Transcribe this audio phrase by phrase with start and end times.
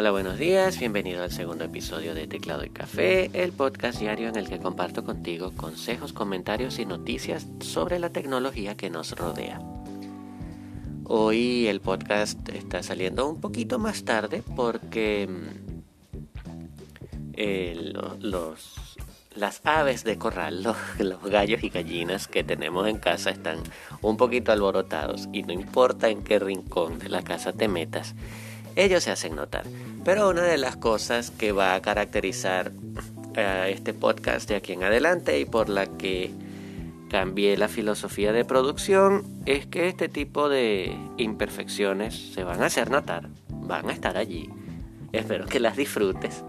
[0.00, 4.36] Hola, buenos días, bienvenido al segundo episodio de Teclado y Café, el podcast diario en
[4.36, 9.60] el que comparto contigo consejos, comentarios y noticias sobre la tecnología que nos rodea.
[11.02, 15.80] Hoy el podcast está saliendo un poquito más tarde porque mm,
[17.32, 18.96] eh, los,
[19.34, 23.58] las aves de corral, los, los gallos y gallinas que tenemos en casa están
[24.00, 28.14] un poquito alborotados y no importa en qué rincón de la casa te metas,
[28.78, 29.64] ellos se hacen notar.
[30.04, 32.72] Pero una de las cosas que va a caracterizar
[33.36, 36.30] a este podcast de aquí en adelante y por la que
[37.10, 42.90] cambié la filosofía de producción es que este tipo de imperfecciones se van a hacer
[42.90, 44.48] notar, van a estar allí.
[45.12, 46.44] Espero que las disfrutes.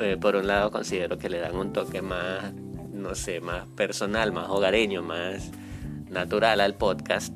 [0.00, 2.52] Eh, por un lado considero que le dan un toque más,
[2.92, 5.50] no sé, más personal, más hogareño, más
[6.10, 7.32] natural al podcast.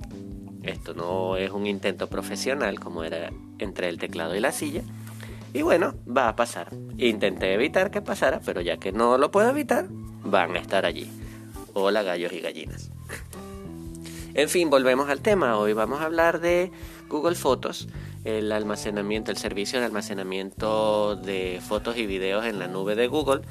[0.62, 4.82] Esto no es un intento profesional como era entre el teclado y la silla.
[5.52, 6.68] Y bueno, va a pasar.
[6.98, 11.10] Intenté evitar que pasara, pero ya que no lo puedo evitar, van a estar allí.
[11.72, 12.90] Hola gallos y gallinas.
[14.34, 15.56] En fin, volvemos al tema.
[15.56, 16.70] Hoy vamos a hablar de
[17.08, 17.88] Google Fotos,
[18.24, 23.42] el almacenamiento, el servicio de almacenamiento de fotos y videos en la nube de Google,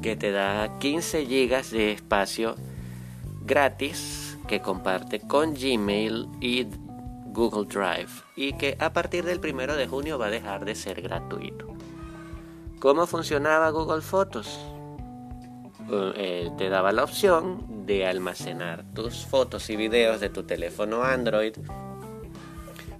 [0.00, 2.56] que te da 15 GB de espacio
[3.44, 6.66] gratis que comparte con Gmail y
[7.26, 11.02] Google Drive y que a partir del primero de junio va a dejar de ser
[11.02, 11.66] gratuito.
[12.78, 14.58] ¿Cómo funcionaba Google Fotos?
[15.90, 21.54] Eh, te daba la opción de almacenar tus fotos y videos de tu teléfono Android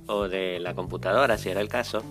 [0.07, 2.03] o de la computadora, si era el caso,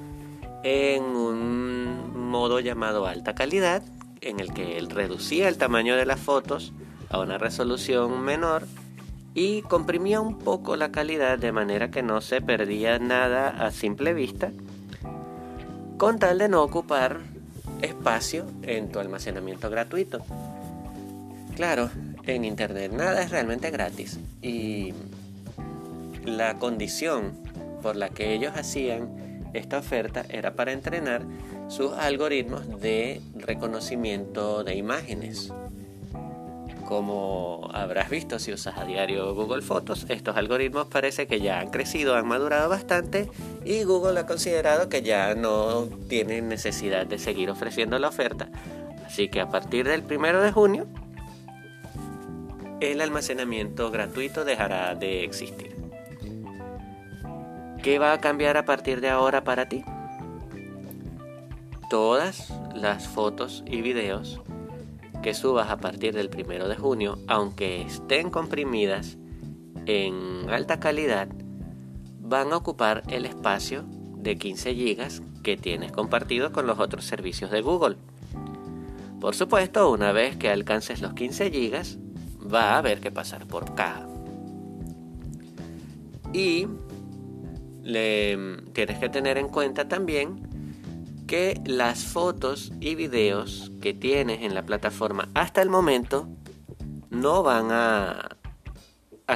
[0.64, 3.84] en un modo llamado alta calidad,
[4.22, 6.74] en el que él reducía el tamaño de las fotos
[7.10, 8.66] a una resolución menor
[9.34, 14.14] y comprimía un poco la calidad de manera que no se perdía nada a simple
[14.14, 14.52] vista,
[15.98, 17.22] con tal de no ocupar
[17.82, 20.20] espacio en tu almacenamiento gratuito.
[21.56, 21.90] Claro,
[22.26, 24.94] en Internet nada es realmente gratis y
[26.26, 27.34] la condición
[27.82, 31.24] por la que ellos hacían esta oferta era para entrenar
[31.68, 35.52] sus algoritmos de reconocimiento de imágenes.
[36.86, 41.70] Como habrás visto si usas a diario Google Fotos, estos algoritmos parece que ya han
[41.70, 43.30] crecido, han madurado bastante
[43.64, 48.50] y Google ha considerado que ya no tienen necesidad de seguir ofreciendo la oferta.
[49.06, 50.88] Así que a partir del primero de junio
[52.82, 55.74] el almacenamiento gratuito dejará de existir.
[57.82, 59.84] ¿Qué va a cambiar a partir de ahora para ti?
[61.90, 64.42] Todas las fotos y videos
[65.24, 69.18] que subas a partir del primero de junio, aunque estén comprimidas
[69.88, 71.30] en alta calidad,
[72.20, 73.86] van a ocupar el espacio
[74.18, 77.98] de 15 GB que tienes compartido con los otros servicios de Google.
[79.20, 83.74] Por supuesto, una vez que alcances los 15 GB, va a haber que pasar por
[83.74, 84.08] caja.
[86.34, 86.68] Y
[87.82, 90.43] le, tienes que tener en cuenta también
[91.28, 96.28] que las fotos y videos que tienes en la plataforma hasta el momento
[97.10, 98.38] no van a,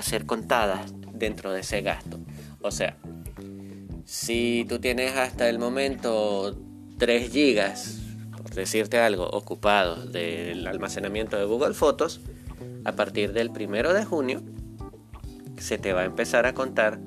[0.01, 2.19] ser contadas dentro de ese gasto.
[2.61, 2.97] O sea,
[4.05, 6.55] si tú tienes hasta el momento
[6.99, 7.99] 3 gigas,
[8.41, 12.21] por decirte algo, ocupados del almacenamiento de Google Fotos,
[12.85, 14.43] a partir del primero de junio
[15.57, 16.99] se te va a empezar a contar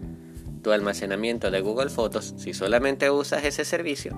[0.63, 4.17] tu almacenamiento de Google Fotos si solamente usas ese servicio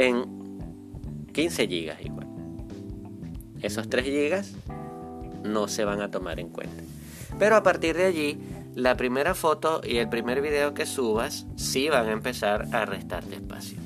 [0.00, 2.26] en 15 GB igual.
[3.60, 6.82] Esos 3 GB no se van a tomar en cuenta.
[7.38, 8.38] Pero a partir de allí,
[8.74, 13.34] la primera foto y el primer video que subas sí van a empezar a restarte
[13.34, 13.78] espacio.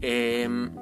[0.00, 0.72] Em,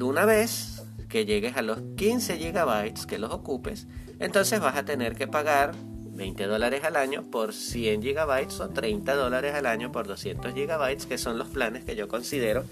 [0.00, 3.86] una vez que llegues a los 15 gigabytes que los ocupes,
[4.18, 5.74] entonces vas a tener que pagar
[6.12, 11.06] 20 dólares al año por 100 gigabytes o 30 dólares al año por 200 gigabytes,
[11.06, 12.64] que son los planes que yo considero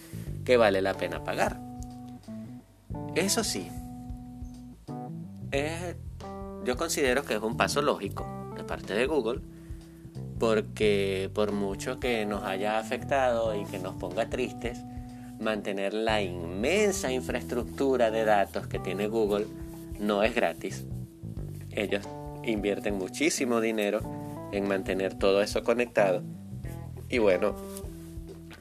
[0.45, 1.59] que vale la pena pagar.
[3.15, 3.69] Eso sí,
[6.65, 9.41] yo considero que es un paso lógico de parte de Google,
[10.39, 14.79] porque por mucho que nos haya afectado y que nos ponga tristes,
[15.41, 19.47] mantener la inmensa infraestructura de datos que tiene Google
[19.99, 20.85] no es gratis.
[21.71, 22.07] Ellos
[22.45, 24.01] invierten muchísimo dinero
[24.53, 26.23] en mantener todo eso conectado.
[27.09, 27.57] Y bueno,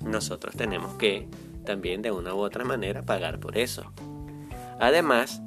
[0.01, 1.27] nosotros tenemos que
[1.65, 3.91] también de una u otra manera pagar por eso.
[4.79, 5.41] Además,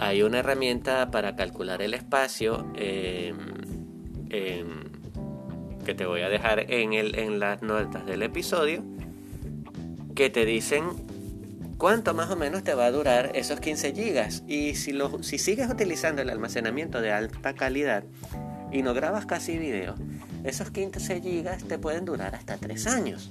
[0.00, 2.66] hay una herramienta para calcular el espacio
[5.84, 8.82] que te voy a dejar en, el, en las notas del episodio,
[10.14, 11.03] que te dicen
[11.78, 14.42] cuánto más o menos te va a durar esos 15 gigas.
[14.46, 18.04] Y si, lo, si sigues utilizando el almacenamiento de alta calidad
[18.72, 19.94] y no grabas casi video,
[20.44, 23.30] esos 15 gigas te pueden durar hasta 3 años.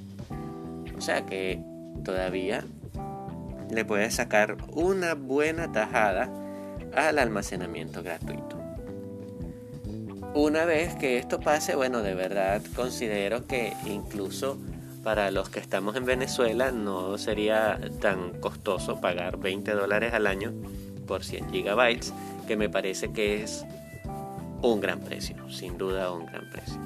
[0.97, 1.61] O sea que
[2.03, 2.63] todavía
[3.69, 6.29] le puedes sacar una buena tajada
[6.95, 8.59] al almacenamiento gratuito.
[10.35, 14.57] Una vez que esto pase, bueno, de verdad considero que incluso
[15.03, 20.53] para los que estamos en Venezuela no sería tan costoso pagar 20 dólares al año
[21.05, 22.13] por 100 gigabytes,
[22.47, 23.65] que me parece que es
[24.61, 26.79] un gran precio, sin duda un gran precio.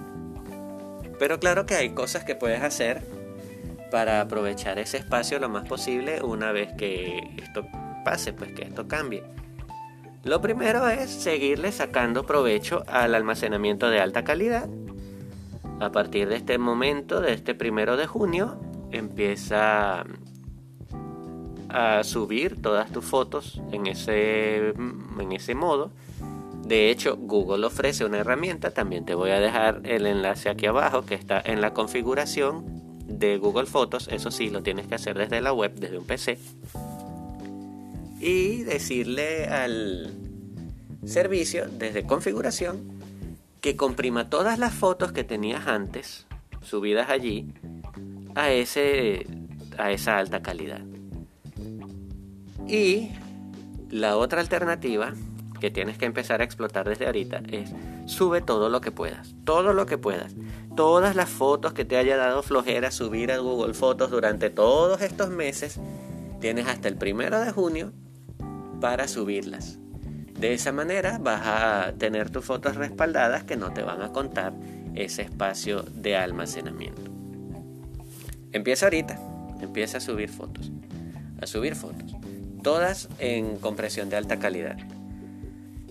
[1.20, 3.04] Pero claro que hay cosas que puedes hacer
[3.92, 7.66] para aprovechar ese espacio lo más posible una vez que esto
[8.04, 9.24] pase, pues que esto cambie.
[10.24, 14.68] Lo primero es seguirle sacando provecho al almacenamiento de alta calidad.
[15.80, 18.60] A partir de este momento, de este primero de junio,
[18.92, 20.06] empieza
[21.70, 25.92] a subir todas tus fotos en ese, en ese modo.
[26.66, 31.06] De hecho, Google ofrece una herramienta, también te voy a dejar el enlace aquí abajo
[31.06, 32.66] que está en la configuración
[33.06, 36.38] de Google Fotos, eso sí, lo tienes que hacer desde la web, desde un PC
[38.20, 40.12] y decirle al
[41.06, 42.97] servicio desde configuración
[43.62, 46.28] que comprima todas las fotos que tenías antes
[46.62, 47.54] subidas allí
[48.36, 49.26] a, ese,
[49.78, 50.82] a esa alta calidad.
[52.68, 53.12] Y
[53.90, 55.14] la otra alternativa
[55.60, 57.72] que tienes que empezar a explotar desde ahorita es
[58.06, 60.36] sube todo lo que puedas, todo lo que puedas.
[60.76, 65.30] Todas las fotos que te haya dado flojera subir a Google Fotos durante todos estos
[65.30, 65.80] meses,
[66.40, 67.94] tienes hasta el primero de junio
[68.80, 69.80] para subirlas.
[70.40, 74.54] De esa manera vas a tener tus fotos respaldadas que no te van a contar
[74.94, 77.12] ese espacio de almacenamiento.
[78.52, 79.20] Empieza ahorita,
[79.62, 80.72] empieza a subir fotos,
[81.42, 82.16] a subir fotos,
[82.62, 84.78] todas en compresión de alta calidad.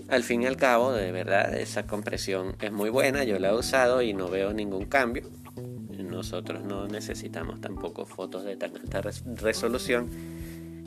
[0.08, 3.54] Al fin y al cabo, de verdad, esa compresión es muy buena, yo la he
[3.54, 5.24] usado y no veo ningún cambio.
[5.98, 9.02] Nosotros no necesitamos tampoco fotos de tan alta
[9.40, 10.08] resolución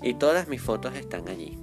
[0.01, 1.57] y todas mis fotos están allí.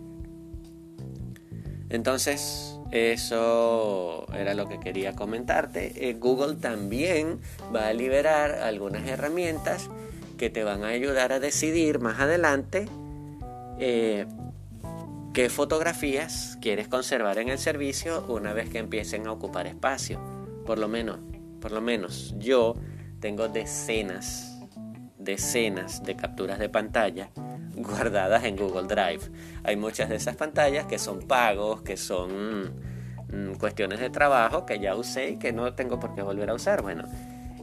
[1.88, 6.08] Entonces, eso era lo que quería comentarte.
[6.08, 7.40] Eh, Google también
[7.74, 9.88] va a liberar algunas herramientas
[10.36, 12.86] que te van a ayudar a decidir más adelante
[13.78, 14.26] eh,
[15.32, 20.20] qué fotografías quieres conservar en el servicio una vez que empiecen a ocupar espacio.
[20.64, 21.18] Por lo menos,
[21.60, 22.74] por lo menos yo
[23.20, 24.55] tengo decenas,
[25.26, 27.28] decenas de capturas de pantalla
[27.76, 29.20] guardadas en Google Drive.
[29.64, 32.72] Hay muchas de esas pantallas que son pagos, que son
[33.30, 36.54] mm, cuestiones de trabajo que ya usé y que no tengo por qué volver a
[36.54, 36.80] usar.
[36.80, 37.04] Bueno,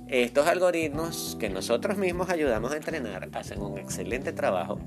[0.08, 4.78] estos algoritmos que nosotros mismos ayudamos a entrenar hacen un excelente trabajo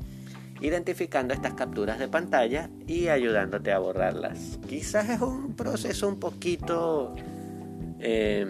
[0.61, 4.59] identificando estas capturas de pantalla y ayudándote a borrarlas.
[4.69, 7.15] Quizás es un proceso un poquito
[7.99, 8.47] eh,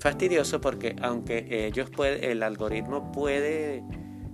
[0.00, 3.82] fastidioso porque aunque ellos puede, el algoritmo puede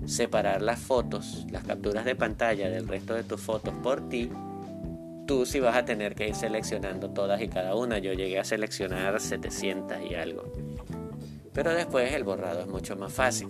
[0.06, 4.31] separar las fotos, las capturas de pantalla del resto de tus fotos por ti,
[5.26, 7.99] tú sí vas a tener que ir seleccionando todas y cada una.
[7.99, 10.52] Yo llegué a seleccionar 700 y algo.
[11.52, 13.49] Pero después el borrado es mucho más fácil.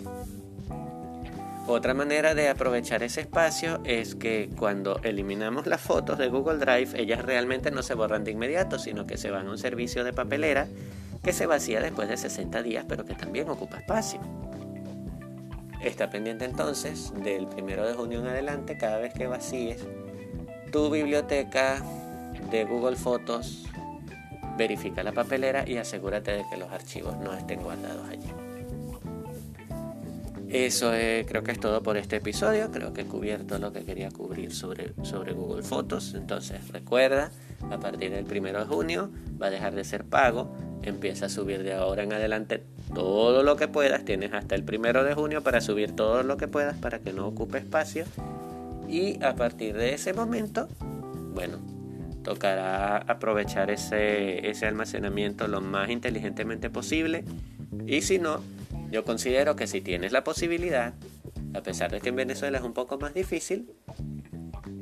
[1.66, 6.90] Otra manera de aprovechar ese espacio es que cuando eliminamos las fotos de Google Drive,
[7.00, 10.12] ellas realmente no se borran de inmediato, sino que se van a un servicio de
[10.12, 10.68] papelera
[11.24, 14.20] que se vacía después de 60 días, pero que también ocupa espacio.
[15.82, 19.84] Está pendiente entonces del primero de junio en adelante, cada vez que vacíes
[20.70, 21.82] tu biblioteca
[22.50, 23.64] de Google Fotos,
[24.56, 28.28] verifica la papelera y asegúrate de que los archivos no estén guardados allí.
[30.48, 30.92] Eso
[31.26, 32.70] creo que es todo por este episodio.
[32.70, 36.14] Creo que he cubierto lo que quería cubrir sobre, sobre Google Fotos.
[36.14, 37.30] Entonces recuerda,
[37.70, 40.54] a partir del primero de junio va a dejar de ser pago.
[40.84, 42.62] Empieza a subir de ahora en adelante
[42.94, 44.04] todo lo que puedas.
[44.04, 47.26] Tienes hasta el primero de junio para subir todo lo que puedas para que no
[47.26, 48.04] ocupe espacio.
[48.86, 50.68] Y a partir de ese momento,
[51.32, 51.58] bueno,
[52.22, 57.24] tocará aprovechar ese, ese almacenamiento lo más inteligentemente posible.
[57.86, 58.42] Y si no,
[58.90, 60.92] yo considero que si tienes la posibilidad,
[61.54, 63.70] a pesar de que en Venezuela es un poco más difícil,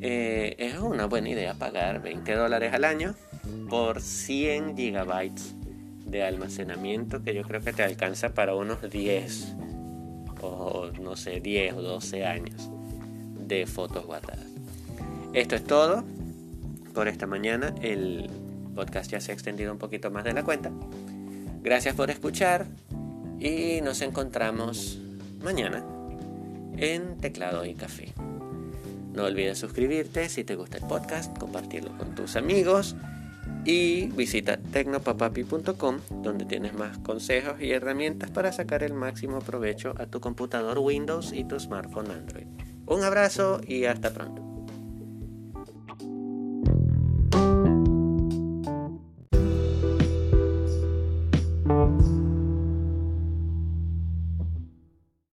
[0.01, 3.15] eh, es una buena idea pagar 20 dólares al año
[3.69, 5.55] por 100 gigabytes
[6.13, 9.55] de almacenamiento que yo creo que te alcanza para unos 10
[10.43, 12.69] o no sé, 10 o 12 años
[13.49, 14.47] de fotos guardadas.
[15.33, 16.05] Esto es todo
[16.95, 17.75] por esta mañana.
[17.81, 18.29] El
[18.75, 20.71] podcast ya se ha extendido un poquito más de la cuenta.
[21.63, 22.67] Gracias por escuchar
[23.41, 24.99] y nos encontramos
[25.43, 25.83] mañana
[26.77, 28.13] en Teclado y Café.
[29.15, 32.97] No olvides suscribirte si te gusta el podcast, compartirlo con tus amigos
[33.65, 40.07] y visita tecnopapapi.com donde tienes más consejos y herramientas para sacar el máximo provecho a
[40.07, 42.47] tu computador Windows y tu smartphone Android.
[42.87, 44.52] Un abrazo y hasta pronto.